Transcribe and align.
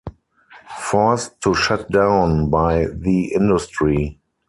Forced 0.79 1.39
to 1.41 1.53
shut 1.53 1.91
down 1.91 2.49
by 2.49 2.87
the 2.91 3.33
industry. 3.35 4.19